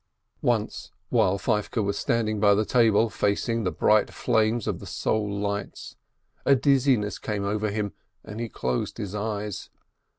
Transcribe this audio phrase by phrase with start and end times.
[0.41, 5.29] Once, while Feivke was standing by the table facing the bright flames of the soul
[5.31, 5.95] lights,
[6.43, 7.93] a dizziness came over him,
[8.23, 9.69] and he closed his eyes.